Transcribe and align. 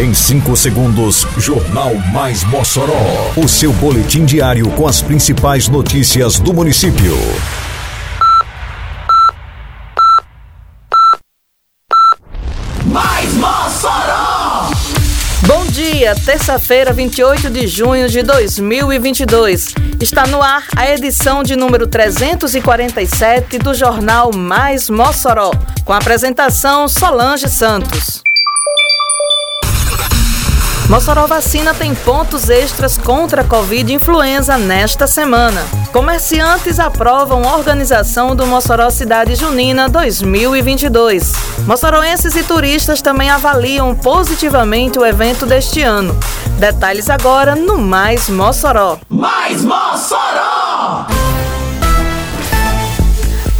Em 0.00 0.14
5 0.14 0.56
segundos, 0.56 1.26
Jornal 1.36 1.94
Mais 2.10 2.42
Mossoró. 2.44 3.34
O 3.36 3.46
seu 3.46 3.70
boletim 3.70 4.24
diário 4.24 4.70
com 4.70 4.88
as 4.88 5.02
principais 5.02 5.68
notícias 5.68 6.40
do 6.40 6.54
município. 6.54 7.14
Mais 12.86 13.34
Mossoró! 13.34 14.70
Bom 15.46 15.66
dia, 15.66 16.14
terça-feira, 16.24 16.94
28 16.94 17.50
de 17.50 17.66
junho 17.66 18.08
de 18.08 18.22
2022. 18.22 19.74
Está 20.00 20.26
no 20.26 20.42
ar 20.42 20.64
a 20.74 20.90
edição 20.90 21.42
de 21.42 21.54
número 21.56 21.86
347 21.86 23.58
do 23.58 23.74
Jornal 23.74 24.30
Mais 24.34 24.88
Mossoró, 24.88 25.50
com 25.84 25.92
a 25.92 25.98
apresentação 25.98 26.88
Solange 26.88 27.50
Santos. 27.50 28.22
Mossoró 30.90 31.24
Vacina 31.28 31.72
tem 31.72 31.94
pontos 31.94 32.50
extras 32.50 32.98
contra 32.98 33.42
a 33.42 33.44
Covid 33.44 33.92
influenza 33.92 34.58
nesta 34.58 35.06
semana. 35.06 35.62
Comerciantes 35.92 36.80
aprovam 36.80 37.42
organização 37.42 38.34
do 38.34 38.44
Mossoró 38.44 38.90
Cidade 38.90 39.36
Junina 39.36 39.88
2022. 39.88 41.32
Mossoroenses 41.64 42.34
e 42.34 42.42
turistas 42.42 43.00
também 43.00 43.30
avaliam 43.30 43.94
positivamente 43.94 44.98
o 44.98 45.06
evento 45.06 45.46
deste 45.46 45.80
ano. 45.80 46.18
Detalhes 46.58 47.08
agora 47.08 47.54
no 47.54 47.78
Mais 47.78 48.28
Mossoró. 48.28 48.98
Mais 49.08 49.62
Mossoró! 49.64 51.06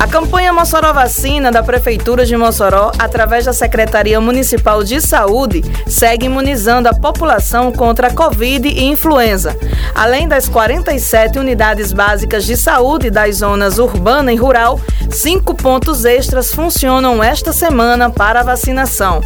A 0.00 0.08
campanha 0.08 0.50
Mossoró 0.50 0.94
Vacina 0.94 1.52
da 1.52 1.62
Prefeitura 1.62 2.24
de 2.24 2.34
Mossoró, 2.34 2.90
através 2.98 3.44
da 3.44 3.52
Secretaria 3.52 4.18
Municipal 4.18 4.82
de 4.82 4.98
Saúde, 4.98 5.62
segue 5.86 6.24
imunizando 6.24 6.88
a 6.88 6.94
população 6.94 7.70
contra 7.70 8.06
a 8.08 8.10
Covid 8.10 8.66
e 8.66 8.86
influenza. 8.86 9.54
Além 9.94 10.26
das 10.26 10.48
47 10.48 11.38
unidades 11.38 11.92
básicas 11.92 12.46
de 12.46 12.56
saúde 12.56 13.10
das 13.10 13.36
zonas 13.36 13.78
urbana 13.78 14.32
e 14.32 14.36
rural, 14.36 14.80
cinco 15.10 15.54
pontos 15.54 16.06
extras 16.06 16.54
funcionam 16.54 17.22
esta 17.22 17.52
semana 17.52 18.08
para 18.08 18.40
a 18.40 18.44
vacinação. 18.44 19.20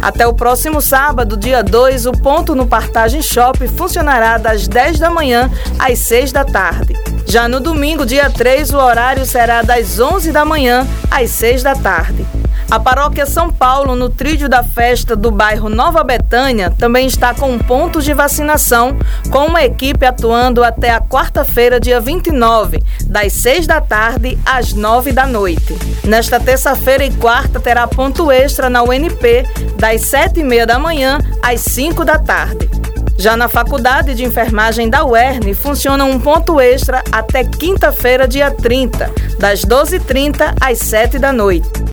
Até 0.00 0.24
o 0.24 0.34
próximo 0.34 0.80
sábado, 0.80 1.36
dia 1.36 1.64
2, 1.64 2.06
o 2.06 2.12
ponto 2.12 2.54
no 2.54 2.68
Partagem 2.68 3.22
Shop 3.22 3.66
funcionará 3.66 4.38
das 4.38 4.68
10 4.68 5.00
da 5.00 5.10
manhã 5.10 5.50
às 5.80 5.98
6 5.98 6.30
da 6.30 6.44
tarde. 6.44 6.94
Já 7.32 7.48
no 7.48 7.60
domingo, 7.60 8.04
dia 8.04 8.28
3, 8.28 8.74
o 8.74 8.76
horário 8.76 9.24
será 9.24 9.62
das 9.62 9.98
11 9.98 10.32
da 10.32 10.44
manhã 10.44 10.86
às 11.10 11.30
6 11.30 11.62
da 11.62 11.74
tarde. 11.74 12.26
A 12.70 12.78
paróquia 12.78 13.24
São 13.24 13.48
Paulo, 13.48 13.96
no 13.96 14.10
trídio 14.10 14.50
da 14.50 14.62
festa 14.62 15.16
do 15.16 15.30
bairro 15.30 15.70
Nova 15.70 16.04
Betânia, 16.04 16.70
também 16.70 17.06
está 17.06 17.32
com 17.32 17.50
um 17.50 17.58
ponto 17.58 18.02
de 18.02 18.12
vacinação, 18.12 18.98
com 19.30 19.46
uma 19.46 19.64
equipe 19.64 20.04
atuando 20.04 20.62
até 20.62 20.90
a 20.90 21.00
quarta-feira, 21.00 21.80
dia 21.80 21.98
29, 22.00 22.82
das 23.06 23.32
6 23.32 23.66
da 23.66 23.80
tarde 23.80 24.38
às 24.44 24.74
9 24.74 25.10
da 25.12 25.26
noite. 25.26 25.74
Nesta 26.04 26.38
terça-feira 26.38 27.02
e 27.02 27.10
quarta 27.12 27.58
terá 27.58 27.86
ponto 27.86 28.30
extra 28.30 28.68
na 28.68 28.82
UNP, 28.82 29.42
das 29.78 30.02
7 30.02 30.40
e 30.40 30.44
meia 30.44 30.66
da 30.66 30.78
manhã 30.78 31.18
às 31.42 31.62
5 31.62 32.04
da 32.04 32.18
tarde. 32.18 32.81
Já 33.22 33.36
na 33.36 33.48
Faculdade 33.48 34.16
de 34.16 34.24
Enfermagem 34.24 34.90
da 34.90 35.04
UERN, 35.04 35.54
funciona 35.54 36.04
um 36.04 36.18
ponto 36.18 36.60
extra 36.60 37.04
até 37.12 37.44
quinta-feira, 37.44 38.26
dia 38.26 38.50
30, 38.50 39.12
das 39.38 39.64
12h30 39.64 40.56
às 40.60 40.78
7 40.80 41.20
da 41.20 41.32
noite. 41.32 41.91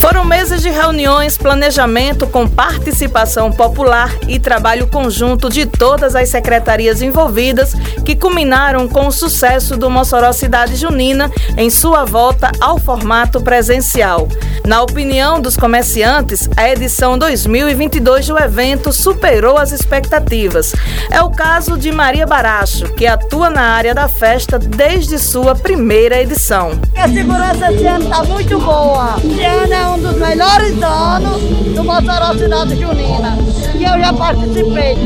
Foram 0.00 0.24
meses 0.24 0.62
de 0.62 0.70
reuniões, 0.70 1.36
planejamento 1.36 2.26
com 2.26 2.48
participação 2.48 3.52
popular 3.52 4.10
e 4.26 4.38
trabalho 4.38 4.86
conjunto 4.86 5.50
de 5.50 5.66
todas 5.66 6.16
as 6.16 6.30
secretarias 6.30 7.02
envolvidas 7.02 7.74
que 8.02 8.16
culminaram 8.16 8.88
com 8.88 9.06
o 9.06 9.12
sucesso 9.12 9.76
do 9.76 9.90
Mossoró 9.90 10.32
Cidade 10.32 10.74
Junina 10.76 11.30
em 11.54 11.68
sua 11.68 12.06
volta 12.06 12.50
ao 12.62 12.78
formato 12.78 13.42
presencial. 13.42 14.26
Na 14.66 14.82
opinião 14.82 15.40
dos 15.40 15.56
comerciantes, 15.56 16.48
a 16.56 16.68
edição 16.68 17.18
2022 17.18 18.26
do 18.28 18.38
evento 18.38 18.92
superou 18.92 19.58
as 19.58 19.70
expectativas. 19.70 20.74
É 21.10 21.20
o 21.20 21.30
caso 21.30 21.76
de 21.76 21.92
Maria 21.92 22.26
Baracho, 22.26 22.86
que 22.94 23.06
atua 23.06 23.50
na 23.50 23.62
área 23.62 23.94
da 23.94 24.08
festa 24.08 24.58
desde 24.58 25.18
sua 25.18 25.54
primeira 25.54 26.20
edição. 26.20 26.72
A 26.96 27.08
segurança 27.08 27.72
esse 27.72 27.86
ano 27.86 28.04
está 28.04 28.22
muito 28.24 28.58
boa. 28.60 29.14
Ano 29.14 29.89
um 29.90 29.98
dos 30.00 30.16
melhores 30.16 30.80
anos 30.82 31.42
do 31.74 31.84
Mossoró 31.84 32.32
Cidade 32.34 32.76
Junina. 32.76 33.36
E 33.74 33.84
eu 33.84 33.98
já 33.98 34.12
participei. 34.12 34.96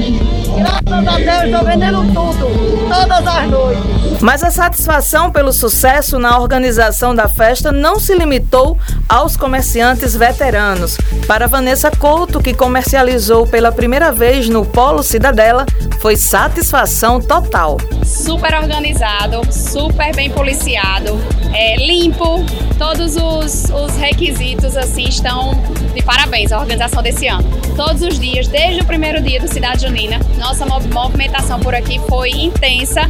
Graças 0.56 1.08
a 1.08 1.18
Deus 1.18 1.44
estou 1.44 1.64
vendendo 1.64 2.02
tudo, 2.12 2.88
todas 2.88 3.26
as 3.26 3.50
noites. 3.50 4.03
Mas 4.24 4.42
a 4.42 4.50
satisfação 4.50 5.30
pelo 5.30 5.52
sucesso 5.52 6.18
na 6.18 6.38
organização 6.38 7.14
da 7.14 7.28
festa 7.28 7.70
não 7.70 8.00
se 8.00 8.14
limitou 8.14 8.78
aos 9.06 9.36
comerciantes 9.36 10.16
veteranos. 10.16 10.96
Para 11.26 11.46
Vanessa 11.46 11.90
Couto, 11.90 12.40
que 12.40 12.54
comercializou 12.54 13.46
pela 13.46 13.70
primeira 13.70 14.10
vez 14.10 14.48
no 14.48 14.64
Polo 14.64 15.02
Cidadela, 15.02 15.66
foi 16.00 16.16
satisfação 16.16 17.20
total. 17.20 17.76
Super 18.02 18.54
organizado, 18.54 19.42
super 19.52 20.16
bem 20.16 20.30
policiado, 20.30 21.20
é, 21.52 21.76
limpo, 21.76 22.46
todos 22.78 23.16
os, 23.16 23.70
os 23.70 23.94
requisitos 23.96 24.74
assim 24.74 25.04
estão 25.04 25.52
de 25.94 26.02
parabéns 26.02 26.50
a 26.50 26.58
organização 26.58 27.02
desse 27.02 27.26
ano. 27.28 27.46
Todos 27.76 28.00
os 28.00 28.18
dias, 28.18 28.48
desde 28.48 28.80
o 28.80 28.86
primeiro 28.86 29.20
dia 29.20 29.38
do 29.38 29.48
Cidade 29.48 29.82
Junina, 29.82 30.18
nossa 30.38 30.64
movimentação 30.64 31.60
por 31.60 31.74
aqui 31.74 32.00
foi 32.08 32.30
intensa. 32.30 33.02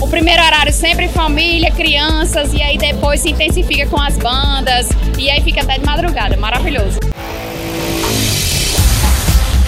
O 0.00 0.06
primeiro 0.06 0.42
horário 0.42 0.72
sempre 0.72 1.08
família, 1.08 1.70
crianças, 1.72 2.52
e 2.52 2.62
aí 2.62 2.78
depois 2.78 3.20
se 3.20 3.30
intensifica 3.30 3.86
com 3.86 4.00
as 4.00 4.16
bandas, 4.16 4.88
e 5.18 5.28
aí 5.28 5.42
fica 5.42 5.62
até 5.62 5.78
de 5.78 5.84
madrugada. 5.84 6.36
Maravilhoso. 6.36 7.00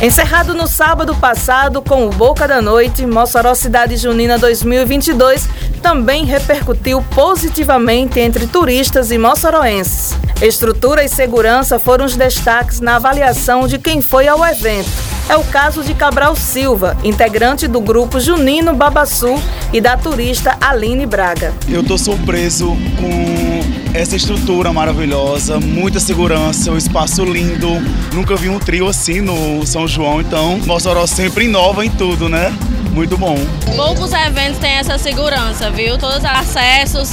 Encerrado 0.01 0.55
no 0.55 0.67
sábado 0.67 1.15
passado 1.17 1.83
com 1.83 2.07
o 2.07 2.11
Boca 2.11 2.49
da 2.49 2.63
Noite, 2.63 3.05
Mossoró 3.05 3.55
Cidade 3.55 3.97
Junina 3.97 4.39
2022 4.39 5.47
também 5.83 6.25
repercutiu 6.25 7.03
positivamente 7.15 8.21
entre 8.21 8.47
turistas 8.47 9.11
e 9.11 9.19
moçoroenses. 9.19 10.17
Estrutura 10.41 11.05
e 11.05 11.09
segurança 11.09 11.79
foram 11.79 12.05
os 12.05 12.17
destaques 12.17 12.81
na 12.81 12.97
avaliação 12.97 13.67
de 13.67 13.79
quem 13.79 14.01
foi 14.01 14.27
ao 14.27 14.45
evento. 14.47 15.10
É 15.31 15.37
o 15.37 15.45
caso 15.45 15.85
de 15.85 15.95
Cabral 15.95 16.35
Silva, 16.35 16.97
integrante 17.05 17.69
do 17.69 17.81
grupo 17.81 18.19
Junino 18.19 18.75
Babaçu 18.75 19.41
e 19.73 19.81
da 19.81 19.97
turista 19.97 20.59
Aline 20.61 21.07
Braga. 21.07 21.55
Eu 21.69 21.85
tô 21.85 21.97
surpreso 21.97 22.77
com 22.99 23.97
essa 23.97 24.17
estrutura 24.17 24.73
maravilhosa, 24.73 25.61
muita 25.61 26.01
segurança, 26.01 26.73
um 26.73 26.77
espaço 26.77 27.25
lindo. 27.25 27.69
Nunca 28.13 28.35
vi 28.35 28.49
um 28.49 28.59
trio 28.59 28.89
assim 28.89 29.21
no 29.21 29.65
São 29.65 29.87
João, 29.87 30.21
então 30.21 30.59
Mossoró 30.67 31.07
sempre 31.07 31.45
inova 31.45 31.87
em 31.87 31.91
tudo, 31.91 32.29
né? 32.29 32.53
Muito 32.91 33.17
bom. 33.17 33.39
Poucos 33.77 34.13
eventos 34.13 34.59
têm 34.59 34.73
essa 34.73 34.99
segurança, 34.99 35.71
viu? 35.71 35.97
Todos 35.97 36.17
os 36.17 36.25
acessos, 36.25 37.09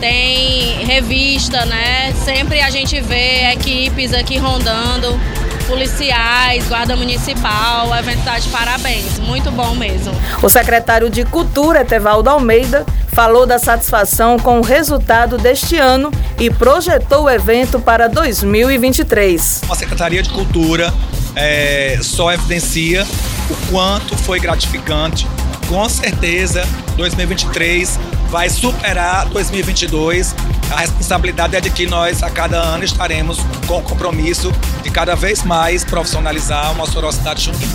tem 0.00 0.84
revista, 0.84 1.64
né? 1.66 2.12
Sempre 2.24 2.60
a 2.62 2.70
gente 2.70 3.00
vê 3.00 3.52
equipes 3.52 4.12
aqui 4.12 4.38
rondando, 4.38 5.16
policiais, 5.64 6.66
guarda 6.68 6.96
municipal, 6.96 7.88
o 7.88 7.94
evento 7.94 8.18
está 8.18 8.38
de 8.38 8.48
parabéns, 8.48 9.18
muito 9.18 9.50
bom 9.50 9.74
mesmo. 9.74 10.12
O 10.42 10.48
secretário 10.48 11.10
de 11.10 11.24
Cultura, 11.24 11.80
Etevaldo 11.80 12.30
Almeida, 12.30 12.84
falou 13.12 13.46
da 13.46 13.58
satisfação 13.58 14.38
com 14.38 14.58
o 14.58 14.62
resultado 14.62 15.38
deste 15.38 15.76
ano 15.76 16.10
e 16.38 16.50
projetou 16.50 17.24
o 17.24 17.30
evento 17.30 17.78
para 17.80 18.08
2023. 18.08 19.62
A 19.68 19.74
Secretaria 19.74 20.22
de 20.22 20.30
Cultura 20.30 20.92
é, 21.36 21.98
só 22.02 22.32
evidencia 22.32 23.06
o 23.50 23.70
quanto 23.70 24.16
foi 24.16 24.40
gratificante. 24.40 25.26
Com 25.68 25.88
certeza, 25.88 26.66
2023 26.96 27.98
vai 28.34 28.50
superar 28.50 29.26
2022. 29.26 30.34
A 30.72 30.80
responsabilidade 30.80 31.54
é 31.54 31.60
de 31.60 31.70
que 31.70 31.86
nós, 31.86 32.20
a 32.20 32.28
cada 32.28 32.56
ano, 32.56 32.82
estaremos 32.82 33.38
com 33.64 33.78
o 33.78 33.82
compromisso 33.82 34.52
de 34.82 34.90
cada 34.90 35.14
vez 35.14 35.44
mais 35.44 35.84
profissionalizar 35.84 36.70
a 36.70 36.74
Mossoró 36.74 37.12
Cidade 37.12 37.44
Junina. 37.44 37.72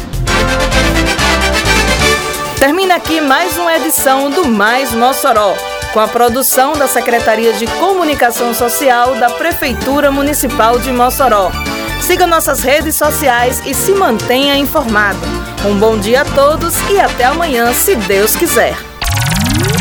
Termina 2.58 2.96
aqui 2.96 3.22
mais 3.22 3.58
uma 3.58 3.74
edição 3.74 4.30
do 4.30 4.50
Mais 4.50 4.92
Mossoró, 4.92 5.56
com 5.94 6.02
a 6.02 6.10
produção 6.10 6.74
da 6.74 6.90
Secretaria 6.90 7.54
de 7.54 7.66
Comunicação 7.66 8.54
Social 8.54 9.16
da 9.16 9.30
Prefeitura 9.30 10.12
Municipal 10.12 10.78
de 10.78 10.92
Mossoró. 10.92 11.54
Siga 12.02 12.28
nossas 12.28 12.64
redes 12.64 12.96
sociais 12.96 13.62
e 13.66 13.74
se 13.74 13.94
mantenha 13.94 14.58
informado. 14.58 15.20
Um 15.66 15.80
bom 15.80 15.98
dia 15.98 16.24
a 16.24 16.26
todos 16.26 16.76
e 16.90 17.00
até 17.00 17.24
amanhã, 17.24 17.74
se 17.74 17.96
Deus 17.96 18.36
quiser. 18.36 18.89